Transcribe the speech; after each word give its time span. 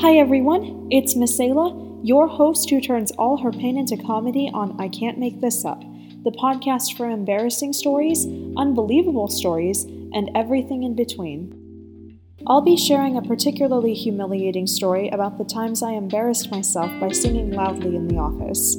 Hi 0.00 0.14
everyone, 0.14 0.86
it's 0.92 1.16
Misela, 1.16 1.98
your 2.04 2.28
host 2.28 2.70
who 2.70 2.80
turns 2.80 3.10
all 3.18 3.36
her 3.38 3.50
pain 3.50 3.76
into 3.76 3.96
comedy 3.96 4.48
on 4.54 4.80
I 4.80 4.86
Can't 4.86 5.18
Make 5.18 5.40
This 5.40 5.64
Up, 5.64 5.80
the 6.22 6.30
podcast 6.30 6.96
for 6.96 7.10
embarrassing 7.10 7.72
stories, 7.72 8.24
unbelievable 8.56 9.26
stories, 9.26 9.82
and 10.12 10.30
everything 10.36 10.84
in 10.84 10.94
between. 10.94 12.16
I'll 12.46 12.60
be 12.60 12.76
sharing 12.76 13.16
a 13.16 13.22
particularly 13.22 13.92
humiliating 13.92 14.68
story 14.68 15.08
about 15.08 15.36
the 15.36 15.44
times 15.44 15.82
I 15.82 15.94
embarrassed 15.94 16.52
myself 16.52 16.92
by 17.00 17.10
singing 17.10 17.50
loudly 17.50 17.96
in 17.96 18.06
the 18.06 18.18
office. 18.18 18.76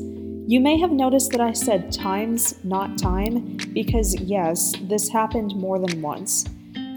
You 0.47 0.61
may 0.61 0.79
have 0.79 0.91
noticed 0.93 1.31
that 1.31 1.41
I 1.41 1.51
said 1.51 1.91
times, 1.91 2.55
not 2.63 2.97
time, 2.97 3.57
because 3.73 4.15
yes, 4.21 4.73
this 4.83 5.09
happened 5.09 5.53
more 5.57 5.79
than 5.79 6.01
once. 6.01 6.45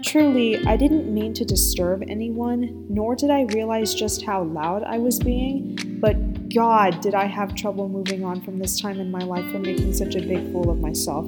Truly, 0.03 0.63
I 0.65 0.75
didn't 0.75 1.13
mean 1.13 1.33
to 1.35 1.45
disturb 1.45 2.03
anyone, 2.09 2.85
nor 2.89 3.15
did 3.15 3.29
I 3.29 3.43
realize 3.53 3.95
just 3.95 4.25
how 4.25 4.43
loud 4.43 4.83
I 4.83 4.97
was 4.97 5.17
being, 5.17 5.79
but 6.01 6.49
God, 6.53 6.99
did 6.99 7.15
I 7.15 7.25
have 7.25 7.55
trouble 7.55 7.87
moving 7.87 8.25
on 8.25 8.41
from 8.41 8.59
this 8.59 8.81
time 8.81 8.99
in 8.99 9.09
my 9.09 9.23
life 9.23 9.49
for 9.49 9.59
making 9.59 9.93
such 9.93 10.15
a 10.15 10.21
big 10.21 10.51
fool 10.51 10.69
of 10.69 10.81
myself. 10.81 11.25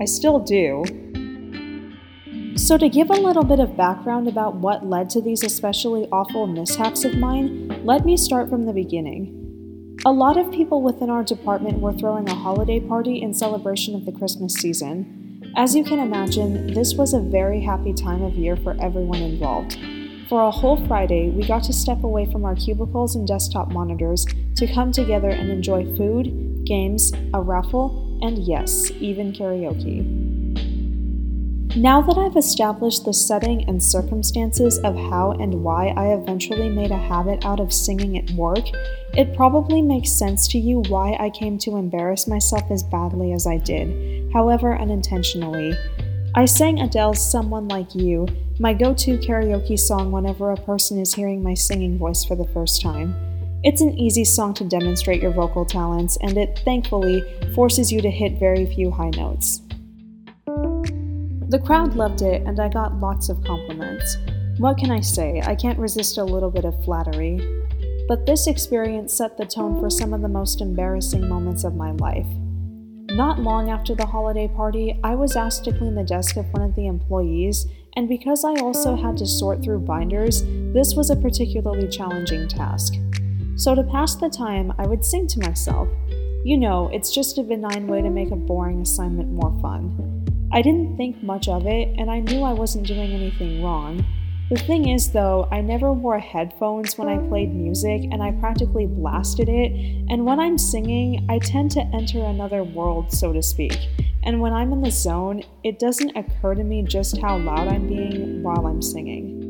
I 0.00 0.06
still 0.06 0.38
do. 0.38 0.84
So, 2.56 2.78
to 2.78 2.88
give 2.88 3.10
a 3.10 3.14
little 3.14 3.44
bit 3.44 3.60
of 3.60 3.76
background 3.76 4.26
about 4.26 4.54
what 4.54 4.86
led 4.86 5.10
to 5.10 5.20
these 5.20 5.42
especially 5.42 6.08
awful 6.10 6.46
mishaps 6.46 7.04
of 7.04 7.18
mine, 7.18 7.84
let 7.84 8.06
me 8.06 8.16
start 8.16 8.48
from 8.48 8.64
the 8.64 8.72
beginning. 8.72 9.98
A 10.06 10.12
lot 10.12 10.38
of 10.38 10.50
people 10.50 10.80
within 10.80 11.10
our 11.10 11.24
department 11.24 11.80
were 11.80 11.92
throwing 11.92 12.28
a 12.28 12.34
holiday 12.34 12.80
party 12.80 13.20
in 13.20 13.34
celebration 13.34 13.94
of 13.94 14.06
the 14.06 14.12
Christmas 14.12 14.54
season. 14.54 15.23
As 15.56 15.76
you 15.76 15.84
can 15.84 16.00
imagine, 16.00 16.74
this 16.74 16.94
was 16.94 17.14
a 17.14 17.20
very 17.20 17.60
happy 17.60 17.92
time 17.92 18.22
of 18.22 18.34
year 18.34 18.56
for 18.56 18.76
everyone 18.80 19.22
involved. 19.22 19.78
For 20.28 20.42
a 20.42 20.50
whole 20.50 20.84
Friday, 20.88 21.30
we 21.30 21.46
got 21.46 21.62
to 21.64 21.72
step 21.72 22.02
away 22.02 22.26
from 22.32 22.44
our 22.44 22.56
cubicles 22.56 23.14
and 23.14 23.24
desktop 23.24 23.70
monitors 23.70 24.26
to 24.56 24.66
come 24.66 24.90
together 24.90 25.28
and 25.28 25.50
enjoy 25.50 25.84
food, 25.96 26.64
games, 26.64 27.12
a 27.34 27.40
raffle, 27.40 28.18
and 28.20 28.38
yes, 28.38 28.90
even 28.98 29.32
karaoke. 29.32 30.23
Now 31.76 32.00
that 32.02 32.16
I've 32.16 32.36
established 32.36 33.04
the 33.04 33.12
setting 33.12 33.68
and 33.68 33.82
circumstances 33.82 34.78
of 34.78 34.94
how 34.94 35.32
and 35.32 35.64
why 35.64 35.88
I 35.96 36.14
eventually 36.14 36.68
made 36.68 36.92
a 36.92 36.96
habit 36.96 37.44
out 37.44 37.58
of 37.58 37.72
singing 37.72 38.16
at 38.16 38.30
work, 38.36 38.64
it 39.14 39.34
probably 39.34 39.82
makes 39.82 40.12
sense 40.12 40.46
to 40.48 40.58
you 40.58 40.84
why 40.88 41.16
I 41.18 41.30
came 41.30 41.58
to 41.58 41.76
embarrass 41.76 42.28
myself 42.28 42.70
as 42.70 42.84
badly 42.84 43.32
as 43.32 43.48
I 43.48 43.56
did, 43.56 44.32
however 44.32 44.78
unintentionally. 44.78 45.76
I 46.36 46.44
sang 46.44 46.78
Adele's 46.78 47.28
Someone 47.28 47.66
Like 47.66 47.92
You, 47.92 48.28
my 48.60 48.72
go 48.72 48.94
to 48.94 49.18
karaoke 49.18 49.76
song 49.76 50.12
whenever 50.12 50.52
a 50.52 50.56
person 50.56 51.00
is 51.00 51.12
hearing 51.12 51.42
my 51.42 51.54
singing 51.54 51.98
voice 51.98 52.24
for 52.24 52.36
the 52.36 52.46
first 52.54 52.82
time. 52.82 53.16
It's 53.64 53.80
an 53.80 53.98
easy 53.98 54.24
song 54.24 54.54
to 54.54 54.64
demonstrate 54.64 55.20
your 55.20 55.32
vocal 55.32 55.64
talents, 55.64 56.18
and 56.20 56.38
it 56.38 56.60
thankfully 56.64 57.24
forces 57.52 57.90
you 57.90 58.00
to 58.00 58.10
hit 58.12 58.38
very 58.38 58.64
few 58.64 58.92
high 58.92 59.10
notes. 59.10 59.63
The 61.54 61.60
crowd 61.60 61.94
loved 61.94 62.22
it, 62.22 62.42
and 62.42 62.58
I 62.58 62.68
got 62.68 62.98
lots 62.98 63.28
of 63.28 63.44
compliments. 63.44 64.16
What 64.58 64.76
can 64.76 64.90
I 64.90 64.98
say? 64.98 65.40
I 65.46 65.54
can't 65.54 65.78
resist 65.78 66.18
a 66.18 66.24
little 66.24 66.50
bit 66.50 66.64
of 66.64 66.84
flattery. 66.84 67.38
But 68.08 68.26
this 68.26 68.48
experience 68.48 69.16
set 69.16 69.36
the 69.36 69.46
tone 69.46 69.78
for 69.78 69.88
some 69.88 70.12
of 70.12 70.20
the 70.20 70.28
most 70.28 70.60
embarrassing 70.60 71.28
moments 71.28 71.62
of 71.62 71.76
my 71.76 71.92
life. 71.92 72.26
Not 73.12 73.38
long 73.38 73.70
after 73.70 73.94
the 73.94 74.04
holiday 74.04 74.48
party, 74.48 74.98
I 75.04 75.14
was 75.14 75.36
asked 75.36 75.62
to 75.66 75.72
clean 75.72 75.94
the 75.94 76.02
desk 76.02 76.36
of 76.36 76.52
one 76.52 76.62
of 76.62 76.74
the 76.74 76.88
employees, 76.88 77.68
and 77.94 78.08
because 78.08 78.44
I 78.44 78.54
also 78.54 78.96
had 78.96 79.16
to 79.18 79.24
sort 79.24 79.62
through 79.62 79.86
binders, 79.86 80.42
this 80.72 80.96
was 80.96 81.10
a 81.10 81.16
particularly 81.16 81.86
challenging 81.86 82.48
task. 82.48 82.94
So, 83.54 83.76
to 83.76 83.84
pass 83.84 84.16
the 84.16 84.28
time, 84.28 84.72
I 84.76 84.88
would 84.88 85.04
sing 85.04 85.28
to 85.28 85.38
myself. 85.38 85.86
You 86.44 86.58
know, 86.58 86.90
it's 86.92 87.14
just 87.14 87.38
a 87.38 87.44
benign 87.44 87.86
way 87.86 88.02
to 88.02 88.10
make 88.10 88.32
a 88.32 88.36
boring 88.36 88.80
assignment 88.80 89.30
more 89.30 89.56
fun. 89.62 90.13
I 90.54 90.62
didn't 90.62 90.96
think 90.96 91.20
much 91.20 91.48
of 91.48 91.66
it, 91.66 91.88
and 91.98 92.08
I 92.08 92.20
knew 92.20 92.42
I 92.42 92.52
wasn't 92.52 92.86
doing 92.86 93.10
anything 93.12 93.60
wrong. 93.60 94.06
The 94.50 94.56
thing 94.56 94.88
is, 94.88 95.10
though, 95.10 95.48
I 95.50 95.60
never 95.60 95.92
wore 95.92 96.20
headphones 96.20 96.96
when 96.96 97.08
I 97.08 97.18
played 97.26 97.52
music, 97.52 98.02
and 98.12 98.22
I 98.22 98.30
practically 98.30 98.86
blasted 98.86 99.48
it. 99.48 99.72
And 100.08 100.24
when 100.24 100.38
I'm 100.38 100.56
singing, 100.56 101.26
I 101.28 101.40
tend 101.40 101.72
to 101.72 101.80
enter 101.92 102.22
another 102.22 102.62
world, 102.62 103.10
so 103.10 103.32
to 103.32 103.42
speak. 103.42 103.76
And 104.22 104.40
when 104.40 104.52
I'm 104.52 104.72
in 104.72 104.80
the 104.80 104.92
zone, 104.92 105.42
it 105.64 105.80
doesn't 105.80 106.16
occur 106.16 106.54
to 106.54 106.62
me 106.62 106.84
just 106.84 107.18
how 107.18 107.36
loud 107.36 107.66
I'm 107.66 107.88
being 107.88 108.44
while 108.44 108.68
I'm 108.68 108.80
singing. 108.80 109.43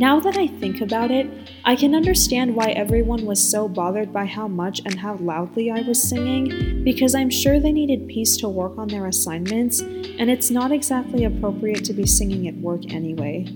Now 0.00 0.18
that 0.20 0.38
I 0.38 0.46
think 0.46 0.80
about 0.80 1.10
it, 1.10 1.28
I 1.66 1.76
can 1.76 1.94
understand 1.94 2.56
why 2.56 2.70
everyone 2.70 3.26
was 3.26 3.50
so 3.50 3.68
bothered 3.68 4.14
by 4.14 4.24
how 4.24 4.48
much 4.48 4.80
and 4.86 4.98
how 4.98 5.16
loudly 5.16 5.70
I 5.70 5.82
was 5.82 6.02
singing, 6.02 6.82
because 6.82 7.14
I'm 7.14 7.28
sure 7.28 7.60
they 7.60 7.70
needed 7.70 8.08
peace 8.08 8.38
to 8.38 8.48
work 8.48 8.78
on 8.78 8.88
their 8.88 9.08
assignments, 9.08 9.80
and 9.80 10.30
it's 10.30 10.50
not 10.50 10.72
exactly 10.72 11.24
appropriate 11.24 11.84
to 11.84 11.92
be 11.92 12.06
singing 12.06 12.48
at 12.48 12.56
work 12.56 12.90
anyway. 12.94 13.46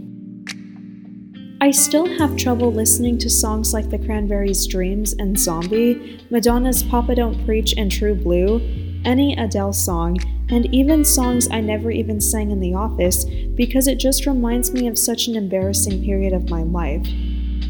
I 1.62 1.70
still 1.70 2.04
have 2.18 2.36
trouble 2.36 2.70
listening 2.70 3.16
to 3.20 3.30
songs 3.30 3.72
like 3.72 3.88
The 3.88 4.04
Cranberries' 4.04 4.66
Dreams 4.66 5.14
and 5.14 5.40
Zombie, 5.40 6.20
Madonna's 6.28 6.82
Papa 6.82 7.14
Don't 7.14 7.42
Preach 7.46 7.72
and 7.78 7.90
True 7.90 8.14
Blue, 8.14 8.60
any 9.04 9.36
Adele 9.36 9.72
song, 9.72 10.18
and 10.50 10.72
even 10.74 11.04
songs 11.04 11.48
I 11.50 11.60
never 11.60 11.90
even 11.90 12.20
sang 12.20 12.50
in 12.50 12.60
the 12.60 12.74
office 12.74 13.24
because 13.24 13.86
it 13.86 13.98
just 13.98 14.26
reminds 14.26 14.72
me 14.72 14.86
of 14.86 14.98
such 14.98 15.26
an 15.26 15.36
embarrassing 15.36 16.04
period 16.04 16.32
of 16.32 16.50
my 16.50 16.62
life. 16.62 17.06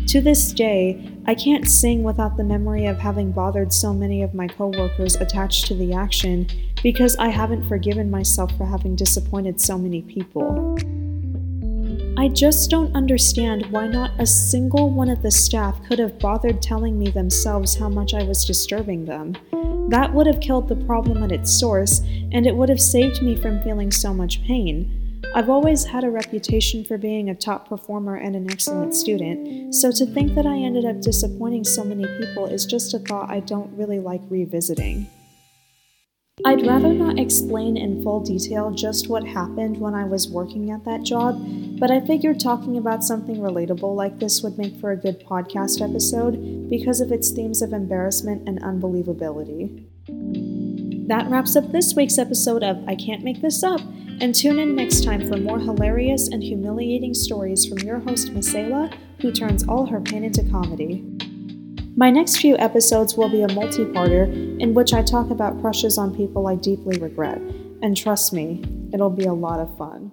To 0.09 0.21
this 0.21 0.53
day, 0.53 1.11
I 1.27 1.35
can't 1.35 1.69
sing 1.69 2.03
without 2.03 2.37
the 2.37 2.45
memory 2.45 2.87
of 2.87 2.99
having 2.99 3.33
bothered 3.33 3.73
so 3.73 3.93
many 3.93 4.23
of 4.23 4.35
my 4.35 4.47
coworkers 4.47 5.17
attached 5.17 5.67
to 5.67 5.75
the 5.75 5.95
action 5.95 6.47
because 6.83 7.17
I 7.17 7.29
haven't 7.29 7.69
forgiven 7.69 8.11
myself 8.11 8.57
for 8.57 8.67
having 8.67 8.95
disappointed 8.95 9.61
so 9.61 9.79
many 9.79 10.03
people. 10.03 10.77
I 12.17 12.29
just 12.29 12.71
don't 12.71 12.95
understand 12.95 13.67
why 13.73 13.89
not 13.89 14.13
a 14.21 14.27
single 14.27 14.89
one 14.89 15.09
of 15.09 15.21
the 15.21 15.33
staff 15.33 15.83
could 15.89 15.99
have 15.99 16.19
bothered 16.21 16.63
telling 16.63 16.97
me 16.97 17.11
themselves 17.11 17.75
how 17.75 17.89
much 17.89 18.15
I 18.15 18.23
was 18.23 18.45
disturbing 18.45 19.05
them. 19.05 19.35
That 19.91 20.15
would 20.15 20.29
have 20.29 20.41
killed 20.41 20.69
the 20.69 20.77
problem 20.77 21.25
at 21.25 21.33
its 21.33 21.53
source, 21.53 22.01
and 22.31 22.47
it 22.47 22.55
would 22.55 22.69
have 22.69 22.81
saved 22.81 23.21
me 23.21 23.35
from 23.35 23.63
feeling 23.65 23.91
so 23.91 24.15
much 24.15 24.43
pain. 24.45 25.23
I've 25.35 25.51
always 25.51 25.85
had 25.85 26.05
a 26.05 26.11
reputation 26.11 26.85
for 26.85 26.99
being 26.99 27.31
a 27.31 27.35
top 27.35 27.69
performer 27.69 28.15
and 28.15 28.37
an 28.37 28.49
excellent 28.49 28.95
student, 28.95 29.75
so 29.75 29.91
to 29.91 30.07
think 30.07 30.37
that 30.37 30.47
I 30.47 30.57
ended 30.57 30.85
up 30.85 31.01
disappointing 31.01 31.65
so 31.65 31.83
many 31.83 32.07
people 32.19 32.47
is 32.47 32.65
just 32.65 32.95
a 32.95 33.01
thought 33.01 33.29
I 33.29 33.41
don't 33.41 33.77
really 33.77 33.99
like 33.99 34.23
revisiting. 34.31 35.09
I'd 36.45 36.67
rather 36.67 36.93
not 36.93 37.19
explain 37.19 37.77
in 37.77 38.03
full 38.03 38.21
detail 38.21 38.73
just 38.73 39.09
what 39.09 39.25
happened 39.25 39.79
when 39.79 39.95
I 39.95 40.05
was 40.05 40.29
working 40.29 40.71
at 40.73 40.85
that 40.85 41.03
job, 41.03 41.37
but 41.79 41.91
I 41.91 42.01
figured 42.01 42.41
talking 42.41 42.77
about 42.77 43.05
something 43.05 43.37
relatable 43.37 43.95
like 43.95 44.19
this 44.19 44.43
would 44.43 44.57
make 44.59 44.77
for 44.81 44.93
a 44.93 44.97
good 44.97 45.25
podcast 45.27 45.81
episode 45.81 46.71
because 46.71 47.01
of 47.01 47.13
its 47.13 47.31
themes 47.31 47.63
of 47.63 47.73
embarrassment 47.73 48.49
and 48.49 48.63
unbelievability. 48.63 49.85
That 51.09 51.29
wraps 51.29 51.57
up 51.57 51.71
this 51.71 51.95
week's 51.95 52.17
episode 52.17 52.63
of 52.63 52.83
I 52.89 52.95
Can't 52.95 53.25
Make 53.25 53.43
This 53.43 53.63
Up, 53.63 53.81
and 54.21 54.35
tune 54.35 54.59
in 54.59 54.75
next 54.75 55.05
time 55.05 55.29
for 55.29 55.37
more 55.37 55.59
hilarious 55.59 56.29
and 56.29 56.43
humiliating 56.43 57.13
stories 57.13 57.67
from 57.67 57.79
your 57.79 57.99
host, 57.99 58.33
Misela, 58.33 58.95
who 59.21 59.33
turns 59.33 59.69
all 59.69 59.87
her 59.87 60.01
pain 60.01 60.25
into 60.25 60.49
comedy. 60.51 61.05
My 61.97 62.11
next 62.11 62.39
few 62.39 62.57
episodes 62.57 63.17
will 63.17 63.29
be 63.29 63.43
a 63.43 63.53
multi 63.53 63.85
parter 63.85 64.27
in 64.61 64.75
which 64.75 64.95
I 64.95 65.03
talk 65.03 65.31
about 65.31 65.61
crushes 65.61 65.99
on 65.99 66.17
people 66.17 66.47
I 66.47 66.55
deeply 66.55 66.99
regret, 66.99 67.39
and 67.83 67.97
trust 67.97 68.33
me, 68.33 68.65
it'll 68.93 69.11
be 69.11 69.27
a 69.27 69.35
lot 69.35 69.61
of 69.61 69.77
fun. 69.77 70.11